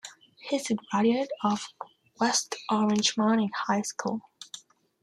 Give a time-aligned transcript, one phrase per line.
[0.39, 1.67] He is a graduate of
[2.19, 4.23] West Orange Mountain High School.